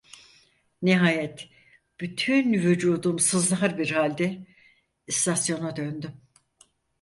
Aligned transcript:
Nihayet, 0.81 1.49
bütün 1.99 2.53
vücudum 2.53 3.19
sızlar 3.19 3.77
bir 3.77 3.91
halde, 3.91 4.47
istasyona 5.07 5.75
döndüm… 5.75 6.11